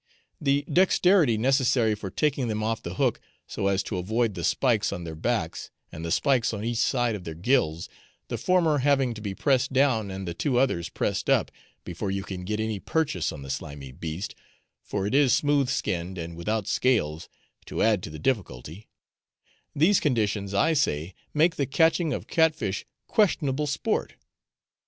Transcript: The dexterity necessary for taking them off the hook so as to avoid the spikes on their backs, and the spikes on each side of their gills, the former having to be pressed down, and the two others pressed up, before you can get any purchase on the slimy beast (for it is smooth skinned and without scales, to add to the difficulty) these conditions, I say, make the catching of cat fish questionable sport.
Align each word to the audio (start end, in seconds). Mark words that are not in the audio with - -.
The 0.41 0.63
dexterity 0.67 1.37
necessary 1.37 1.93
for 1.93 2.09
taking 2.09 2.47
them 2.47 2.63
off 2.63 2.81
the 2.81 2.95
hook 2.95 3.21
so 3.45 3.67
as 3.67 3.83
to 3.83 3.99
avoid 3.99 4.33
the 4.33 4.43
spikes 4.43 4.91
on 4.91 5.03
their 5.03 5.13
backs, 5.15 5.69
and 5.91 6.03
the 6.03 6.09
spikes 6.09 6.55
on 6.55 6.65
each 6.65 6.79
side 6.79 7.13
of 7.13 7.23
their 7.23 7.35
gills, 7.35 7.87
the 8.27 8.39
former 8.39 8.79
having 8.79 9.13
to 9.13 9.21
be 9.21 9.35
pressed 9.35 9.73
down, 9.73 10.09
and 10.09 10.27
the 10.27 10.33
two 10.33 10.57
others 10.57 10.89
pressed 10.89 11.29
up, 11.29 11.51
before 11.85 12.09
you 12.09 12.23
can 12.23 12.45
get 12.45 12.59
any 12.59 12.79
purchase 12.79 13.31
on 13.31 13.43
the 13.43 13.51
slimy 13.51 13.91
beast 13.91 14.33
(for 14.81 15.05
it 15.05 15.13
is 15.13 15.33
smooth 15.35 15.69
skinned 15.69 16.17
and 16.17 16.35
without 16.35 16.65
scales, 16.65 17.29
to 17.67 17.83
add 17.83 18.01
to 18.01 18.09
the 18.09 18.17
difficulty) 18.17 18.87
these 19.75 19.99
conditions, 19.99 20.51
I 20.55 20.73
say, 20.73 21.13
make 21.31 21.57
the 21.57 21.67
catching 21.67 22.11
of 22.11 22.25
cat 22.25 22.55
fish 22.55 22.87
questionable 23.05 23.67
sport. 23.67 24.15